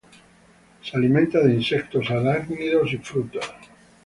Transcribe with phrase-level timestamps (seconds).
[0.81, 3.45] Se alimenta de insectos, arácnidos y frutas.